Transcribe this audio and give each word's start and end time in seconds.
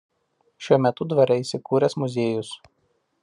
Šiuo 0.67 0.79
metu 0.85 1.07
dvare 1.11 1.37
įsikūręs 1.45 1.97
muziejus. 2.05 2.53